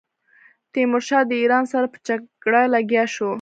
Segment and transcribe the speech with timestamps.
[0.73, 3.29] تیمورشاه د ایران سره په جګړه لګیا شو.